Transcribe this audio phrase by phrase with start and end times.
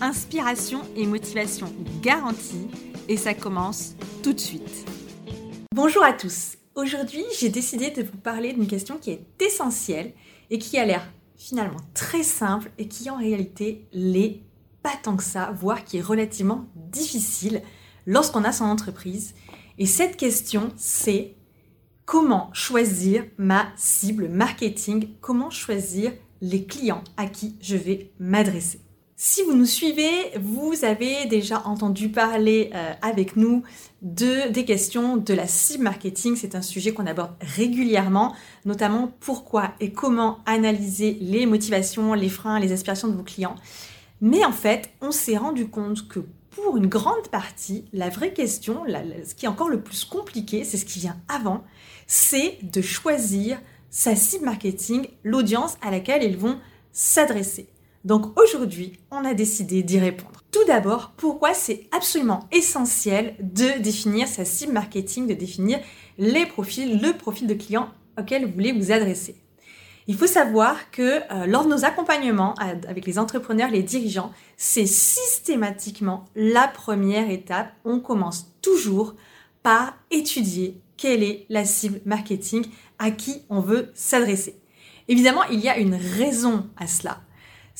[0.00, 2.68] inspiration et motivation garantie
[3.08, 4.86] et ça commence tout de suite.
[5.74, 6.56] Bonjour à tous.
[6.74, 10.12] Aujourd'hui, j'ai décidé de vous parler d'une question qui est essentielle
[10.50, 11.02] et qui a l'air
[11.36, 14.42] finalement très simple et qui en réalité l'est
[14.82, 17.62] pas tant que ça, voire qui est relativement difficile
[18.06, 19.34] lorsqu'on a son entreprise.
[19.78, 21.34] Et cette question, c'est
[22.04, 28.80] comment choisir ma cible marketing, comment choisir les clients à qui je vais m'adresser?
[29.20, 33.64] Si vous nous suivez, vous avez déjà entendu parler euh, avec nous
[34.00, 36.36] de, des questions de la cible marketing.
[36.36, 42.60] C'est un sujet qu'on aborde régulièrement, notamment pourquoi et comment analyser les motivations, les freins,
[42.60, 43.56] les aspirations de vos clients.
[44.20, 48.84] Mais en fait, on s'est rendu compte que pour une grande partie, la vraie question,
[48.86, 51.64] ce qui est encore le plus compliqué, c'est ce qui vient avant,
[52.06, 56.60] c'est de choisir sa cible marketing, l'audience à laquelle ils vont
[56.92, 57.68] s'adresser.
[58.08, 60.42] Donc aujourd'hui, on a décidé d'y répondre.
[60.50, 65.78] Tout d'abord, pourquoi c'est absolument essentiel de définir sa cible marketing, de définir
[66.16, 69.36] les profils, le profil de client auquel vous voulez vous adresser.
[70.06, 74.86] Il faut savoir que euh, lors de nos accompagnements avec les entrepreneurs, les dirigeants, c'est
[74.86, 77.74] systématiquement la première étape.
[77.84, 79.16] On commence toujours
[79.62, 82.64] par étudier quelle est la cible marketing
[82.98, 84.58] à qui on veut s'adresser.
[85.08, 87.20] Évidemment, il y a une raison à cela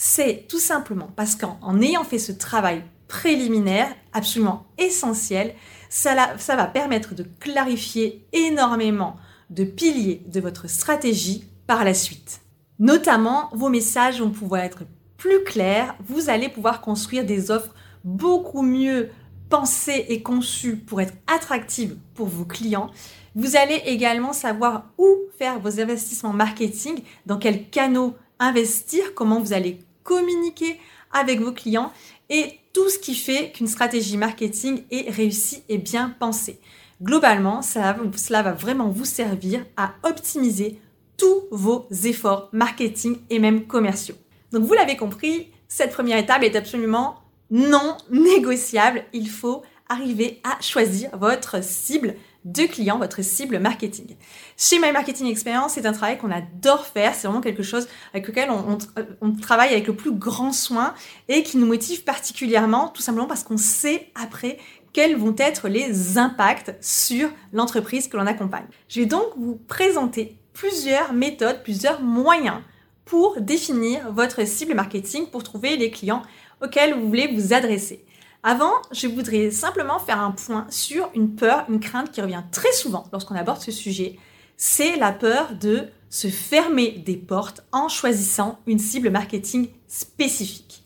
[0.01, 5.57] c'est tout simplement parce qu'en ayant fait ce travail préliminaire absolument essentiel,
[5.89, 6.15] ça,
[6.47, 9.17] va permettre de clarifier énormément
[9.51, 12.43] de piliers de votre stratégie par la suite.
[12.79, 14.85] Notamment, vos messages vont pouvoir être
[15.17, 19.09] plus clairs, vous allez pouvoir construire des offres beaucoup mieux
[19.51, 22.93] pensées et conçues pour être attractives pour vos clients.
[23.35, 25.09] Vous allez également savoir où
[25.39, 30.81] faire vos investissements marketing, dans quels canaux investir, comment vous allez communiquer
[31.13, 31.93] avec vos clients
[32.31, 36.59] et tout ce qui fait qu'une stratégie marketing est réussie et bien pensée.
[37.03, 40.81] Globalement, cela va vraiment vous servir à optimiser
[41.19, 44.15] tous vos efforts marketing et même commerciaux.
[44.51, 47.17] Donc vous l'avez compris, cette première étape est absolument
[47.51, 49.05] non négociable.
[49.13, 52.15] Il faut arriver à choisir votre cible
[52.45, 54.17] de clients, votre cible marketing.
[54.57, 57.15] Chez My Marketing Experience, c'est un travail qu'on adore faire.
[57.15, 60.95] C'est vraiment quelque chose avec lequel on, travaille avec le plus grand soin
[61.29, 64.59] et qui nous motive particulièrement, tout simplement parce qu'on sait après
[64.93, 68.67] quels vont être les impacts sur l'entreprise que l'on accompagne.
[68.89, 72.61] Je vais donc vous présenter plusieurs méthodes, plusieurs moyens
[73.05, 76.23] pour définir votre cible marketing, pour trouver les clients
[76.63, 78.05] auxquels vous voulez vous adresser.
[78.51, 82.73] Avant, je voudrais simplement faire un point sur une peur, une crainte qui revient très
[82.73, 84.19] souvent lorsqu'on aborde ce sujet.
[84.57, 90.83] C'est la peur de se fermer des portes en choisissant une cible marketing spécifique.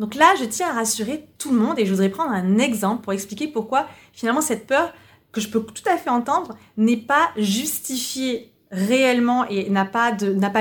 [0.00, 3.04] Donc là, je tiens à rassurer tout le monde et je voudrais prendre un exemple
[3.04, 4.92] pour expliquer pourquoi finalement cette peur
[5.30, 10.10] que je peux tout à fait entendre n'est pas justifiée réellement et n'a pas,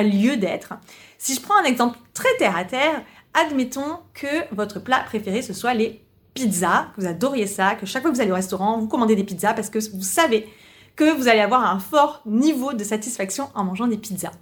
[0.03, 0.75] lieu d'être.
[1.17, 3.01] Si je prends un exemple très terre à terre,
[3.33, 6.04] admettons que votre plat préféré ce soit les
[6.35, 9.15] pizza, que vous adoriez ça, que chaque fois que vous allez au restaurant, vous commandez
[9.15, 10.47] des pizzas parce que vous savez
[10.95, 14.33] que vous allez avoir un fort niveau de satisfaction en mangeant des pizzas.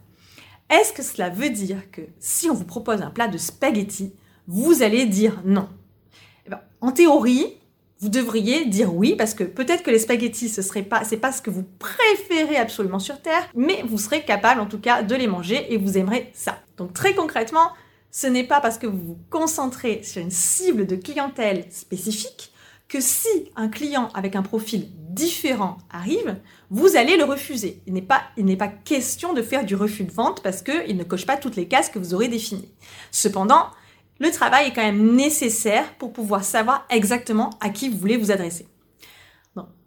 [0.70, 4.14] Est-ce que cela veut dire que si on vous propose un plat de spaghettis,
[4.48, 5.70] vous allez dire non?
[6.46, 7.58] Eh ben, En théorie,
[8.00, 11.32] vous devriez dire oui parce que peut-être que les spaghettis ce serait pas c'est pas
[11.32, 15.16] ce que vous préférez absolument sur terre, mais vous serez capable en tout cas de
[15.16, 16.58] les manger et vous aimerez ça.
[16.78, 17.70] Donc très concrètement,
[18.14, 22.54] ce n'est pas parce que vous vous concentrez sur une cible de clientèle spécifique
[22.88, 26.40] que si un client avec un profil différent arrive,
[26.70, 27.82] vous allez le refuser.
[27.88, 31.38] Il n'est pas, question de faire du refus de vente parce qu'il ne coche pas
[31.38, 32.72] toutes les cases que vous aurez définies.
[33.10, 33.66] Cependant,
[34.20, 38.30] le travail est quand même nécessaire pour pouvoir savoir exactement à qui vous voulez vous
[38.30, 38.68] adresser.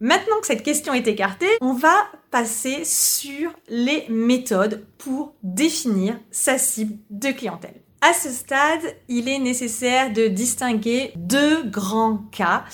[0.01, 1.95] maintenant que cette question est écartée, on va
[2.33, 7.86] passer sur les méthodes pour définir sa cible de clientèle.
[8.01, 12.65] À ce stade, il est nécessaire de distinguer deux grands cas.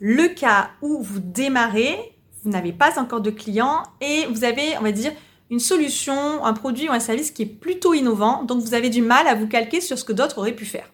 [0.00, 1.96] Le cas où vous démarrez,
[2.42, 5.12] vous n'avez pas encore de clients et vous avez, on va dire,
[5.50, 9.02] une solution, un produit ou un service qui est plutôt innovant, donc vous avez du
[9.02, 10.88] mal à vous calquer sur ce que d'autres auraient pu faire.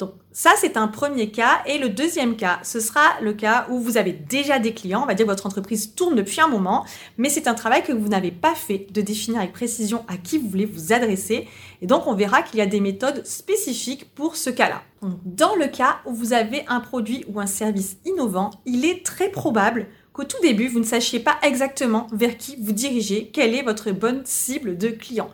[0.00, 1.60] Donc ça, c'est un premier cas.
[1.66, 5.02] Et le deuxième cas, ce sera le cas où vous avez déjà des clients.
[5.02, 6.86] On va dire que votre entreprise tourne depuis un moment,
[7.18, 10.38] mais c'est un travail que vous n'avez pas fait de définir avec précision à qui
[10.38, 11.46] vous voulez vous adresser.
[11.82, 14.82] Et donc, on verra qu'il y a des méthodes spécifiques pour ce cas-là.
[15.24, 19.28] Dans le cas où vous avez un produit ou un service innovant, il est très
[19.28, 23.62] probable qu'au tout début, vous ne sachiez pas exactement vers qui vous dirigez, quelle est
[23.62, 25.28] votre bonne cible de client.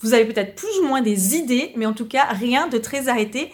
[0.00, 3.08] Vous avez peut-être plus ou moins des idées, mais en tout cas rien de très
[3.08, 3.50] arrêté.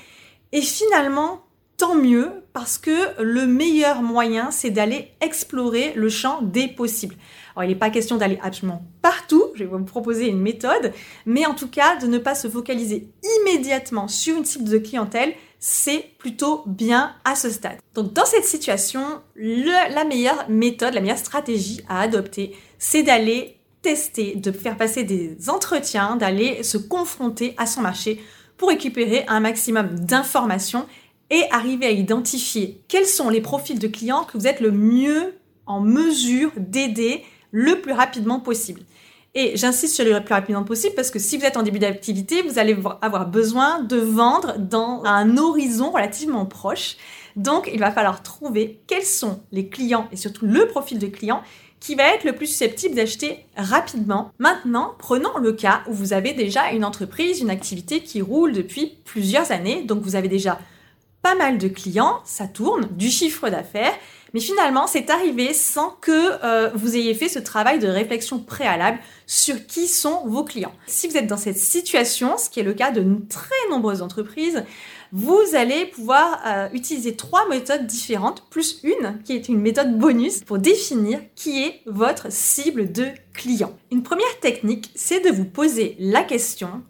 [0.52, 1.42] Et finalement,
[1.76, 7.16] tant mieux, parce que le meilleur moyen, c'est d'aller explorer le champ des possibles.
[7.54, 10.92] Alors, il n'est pas question d'aller absolument partout, je vais vous proposer une méthode,
[11.26, 13.08] mais en tout cas, de ne pas se focaliser
[13.40, 17.78] immédiatement sur une cible de clientèle, c'est plutôt bien à ce stade.
[17.94, 19.02] Donc, dans cette situation,
[19.36, 25.36] la meilleure méthode, la meilleure stratégie à adopter, c'est d'aller tester, de faire passer des
[25.48, 28.20] entretiens, d'aller se confronter à son marché
[28.56, 30.86] pour récupérer un maximum d'informations
[31.30, 35.34] et arriver à identifier quels sont les profils de clients que vous êtes le mieux
[35.66, 38.82] en mesure d'aider le plus rapidement possible.
[39.34, 42.40] Et j'insiste sur le plus rapidement possible parce que si vous êtes en début d'activité,
[42.42, 46.96] vous allez avoir besoin de vendre dans un horizon relativement proche.
[47.36, 51.42] Donc, il va falloir trouver quels sont les clients et surtout le profil de clients
[51.78, 54.32] qui va être le plus susceptible d'acheter rapidement.
[54.38, 58.98] Maintenant, prenons le cas où vous avez déjà une entreprise, une activité qui roule depuis
[59.04, 60.58] plusieurs années, donc vous avez déjà
[61.22, 63.92] pas mal de clients, ça tourne, du chiffre d'affaires,
[64.34, 68.98] mais finalement c'est arrivé sans que euh, vous ayez fait ce travail de réflexion préalable
[69.26, 70.74] sur qui sont vos clients.
[70.86, 74.64] Si vous êtes dans cette situation, ce qui est le cas de très nombreuses entreprises,
[75.12, 80.42] vous allez pouvoir euh, utiliser trois méthodes différentes, plus une qui est une méthode bonus
[80.42, 83.72] pour définir qui est votre cible de client.
[83.90, 86.82] Une première technique, c'est de vous poser la question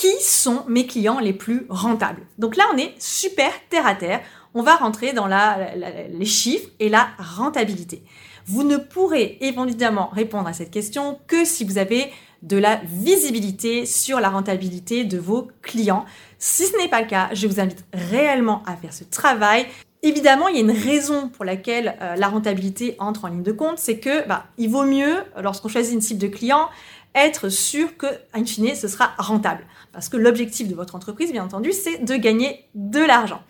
[0.00, 2.22] qui sont mes clients les plus rentables?
[2.38, 4.22] Donc là, on est super terre à terre.
[4.54, 8.02] On va rentrer dans les chiffres et la rentabilité.
[8.46, 12.10] Vous ne pourrez évidemment répondre à cette question que si vous avez
[12.42, 16.04] de la visibilité sur la rentabilité de vos clients.
[16.38, 19.66] Si ce n'est pas le cas, je vous invite réellement à faire ce travail.
[20.02, 23.52] Évidemment, il y a une raison pour laquelle euh, la rentabilité entre en ligne de
[23.52, 26.70] compte, c'est que bah, vaut mieux, lorsqu'on choisit une cible de clients,
[27.14, 29.66] être sûr que, in fine, ce sera rentable.
[29.92, 33.42] Parce que l'objectif de votre entreprise, bien entendu, c'est de gagner de l'argent.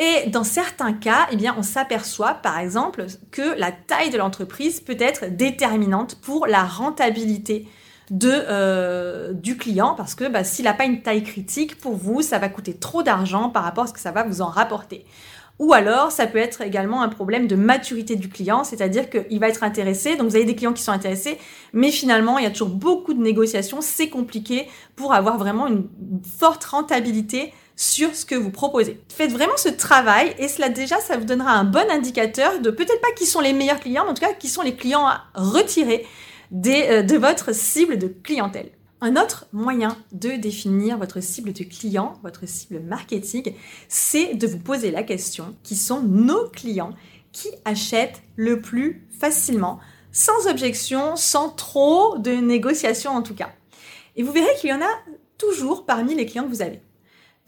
[0.00, 4.80] Et dans certains cas, eh bien, on s'aperçoit par exemple que la taille de l'entreprise
[4.80, 7.68] peut être déterminante pour la rentabilité
[8.10, 12.22] de, euh, du client parce que bah, s'il n'a pas une taille critique, pour vous,
[12.22, 15.04] ça va coûter trop d'argent par rapport à ce que ça va vous en rapporter.
[15.58, 19.48] Ou alors, ça peut être également un problème de maturité du client, c'est-à-dire qu'il va
[19.48, 21.36] être intéressé, donc vous avez des clients qui sont intéressés,
[21.74, 24.66] mais finalement, il y a toujours beaucoup de négociations, c'est compliqué
[24.96, 25.86] pour avoir vraiment une
[26.38, 29.00] forte rentabilité sur ce que vous proposez.
[29.08, 33.00] Faites vraiment ce travail et cela déjà, ça vous donnera un bon indicateur de peut-être
[33.00, 35.24] pas qui sont les meilleurs clients, mais en tout cas qui sont les clients à
[35.34, 36.06] retirer
[36.52, 38.70] euh, de votre cible de clientèle.
[39.00, 43.54] Un autre moyen de définir votre cible de client, votre cible marketing,
[43.88, 46.92] c'est de vous poser la question qui sont nos clients
[47.32, 49.80] qui achètent le plus facilement,
[50.12, 53.52] sans objection, sans trop de négociations en tout cas.
[54.16, 54.98] Et vous verrez qu'il y en a
[55.38, 56.82] toujours parmi les clients que vous avez.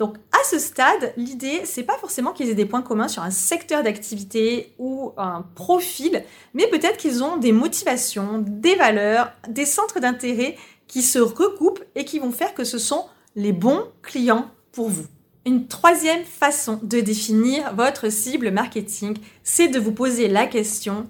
[0.02, 3.30] Donc à ce stade, l'idée, c'est pas forcément qu'ils aient des points communs sur un
[3.30, 10.00] secteur d'activité ou un profil, mais peut-être qu'ils ont des motivations, des valeurs, des centres
[10.00, 10.56] d'intérêt
[10.88, 13.04] qui se recoupent et qui vont faire que ce sont
[13.36, 15.06] les bons clients pour vous.
[15.46, 21.06] Une troisième façon de définir votre cible marketing, c'est de vous poser la question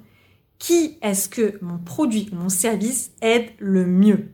[0.59, 4.29] qui est-ce que mon produit ou mon service aide le mieux?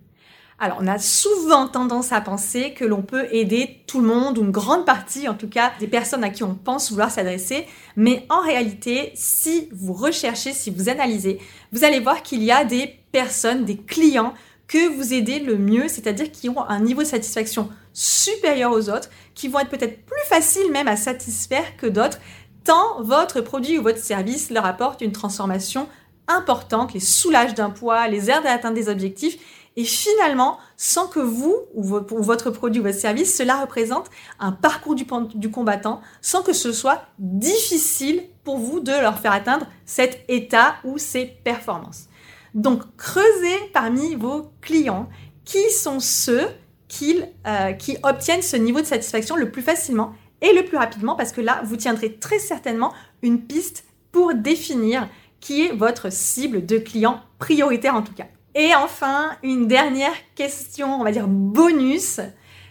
[0.60, 4.42] Alors, on a souvent tendance à penser que l'on peut aider tout le monde, ou
[4.42, 7.64] une grande partie en tout cas, des personnes à qui on pense vouloir s'adresser.
[7.94, 11.38] Mais en réalité, si vous recherchez, si vous analysez,
[11.70, 14.34] vous allez voir qu'il y a des personnes, des clients
[14.66, 19.10] que vous aidez le mieux, c'est-à-dire qui ont un niveau de satisfaction supérieur aux autres,
[19.34, 22.18] qui vont être peut-être plus faciles même à satisfaire que d'autres,
[22.64, 25.88] tant votre produit ou votre service leur apporte une transformation
[26.26, 29.38] importante, les soulage d'un poids, les aide à atteindre des objectifs
[29.76, 34.10] et finalement, sans que vous ou votre produit ou votre service, cela représente
[34.40, 39.66] un parcours du, combattant, sans que ce soit difficile pour vous de leur faire atteindre
[39.86, 42.08] cet état ou ces performances.
[42.54, 45.08] Donc, creusez parmi vos clients
[45.44, 46.48] qui sont ceux
[47.46, 51.32] euh, qui obtiennent ce niveau de satisfaction le plus facilement et le plus rapidement, parce
[51.32, 55.08] que là, vous tiendrez très certainement une piste pour définir
[55.40, 58.26] qui est votre cible de client prioritaire en tout cas.
[58.58, 62.18] Et enfin, une dernière question, on va dire bonus,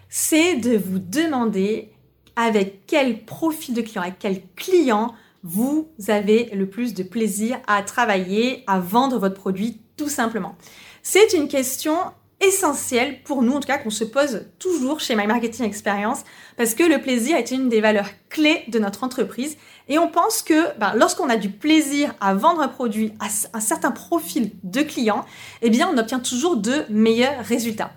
[0.09, 1.93] c'est de vous demander
[2.35, 7.83] avec quel profil de client, avec quel client vous avez le plus de plaisir à
[7.83, 10.57] travailler, à vendre votre produit tout simplement.
[11.03, 11.95] C'est une question
[12.41, 16.25] essentielle pour nous, en tout cas qu'on se pose toujours chez My Marketing Experience,
[16.57, 19.57] parce que le plaisir est une des valeurs clés de notre entreprise.
[19.89, 23.59] Et on pense que ben, lorsqu'on a du plaisir à vendre un produit à un
[23.59, 25.25] certain profil de clients,
[25.61, 27.91] eh bien on obtient toujours de meilleurs résultats.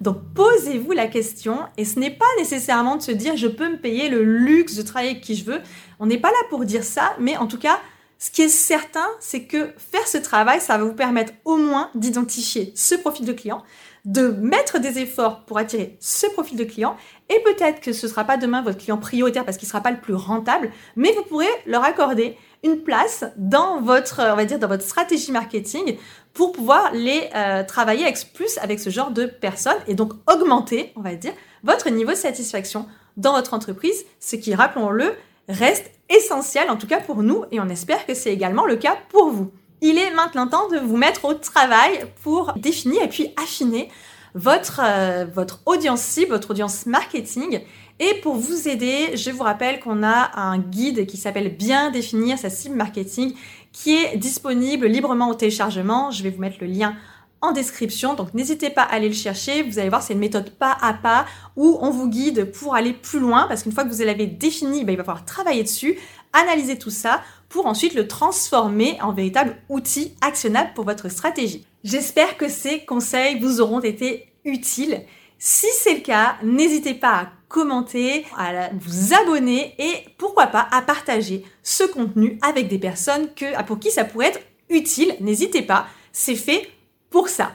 [0.00, 3.76] Donc posez-vous la question et ce n'est pas nécessairement de se dire je peux me
[3.76, 5.60] payer le luxe de travailler avec qui je veux.
[6.00, 7.78] On n'est pas là pour dire ça, mais en tout cas,
[8.18, 11.90] ce qui est certain, c'est que faire ce travail, ça va vous permettre au moins
[11.96, 13.64] d'identifier ce profil de client,
[14.04, 16.96] de mettre des efforts pour attirer ce profil de client
[17.28, 19.80] et peut-être que ce ne sera pas demain votre client prioritaire parce qu'il ne sera
[19.80, 24.44] pas le plus rentable, mais vous pourrez leur accorder une place dans votre, on va
[24.44, 25.96] dire, dans votre stratégie marketing
[26.34, 30.92] pour pouvoir les euh, travailler avec plus avec ce genre de personnes et donc augmenter,
[30.96, 31.32] on va dire,
[31.62, 35.14] votre niveau de satisfaction dans votre entreprise, ce qui, rappelons-le,
[35.48, 38.96] reste essentiel, en tout cas pour nous, et on espère que c'est également le cas
[39.10, 39.52] pour vous.
[39.84, 43.88] Il est maintenant temps de vous mettre au travail pour définir et puis affiner
[44.32, 47.60] votre, euh, votre audience cible, votre audience marketing.
[47.98, 52.38] Et pour vous aider, je vous rappelle qu'on a un guide qui s'appelle Bien définir
[52.38, 53.34] sa cible marketing
[53.72, 56.12] qui est disponible librement au téléchargement.
[56.12, 56.94] Je vais vous mettre le lien
[57.40, 58.14] en description.
[58.14, 59.64] Donc n'hésitez pas à aller le chercher.
[59.64, 62.92] Vous allez voir, c'est une méthode pas à pas où on vous guide pour aller
[62.92, 65.98] plus loin parce qu'une fois que vous l'avez défini, ben, il va falloir travailler dessus,
[66.32, 71.66] analyser tout ça pour ensuite le transformer en véritable outil actionnable pour votre stratégie.
[71.84, 75.02] J'espère que ces conseils vous auront été utiles.
[75.38, 80.80] Si c'est le cas, n'hésitez pas à commenter, à vous abonner et pourquoi pas à
[80.80, 85.14] partager ce contenu avec des personnes que, pour qui ça pourrait être utile.
[85.20, 86.70] N'hésitez pas, c'est fait
[87.10, 87.52] pour ça.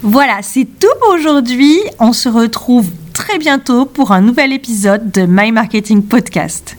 [0.00, 1.78] Voilà, c'est tout pour aujourd'hui.
[2.00, 6.76] On se retrouve très bientôt pour un nouvel épisode de My Marketing Podcast.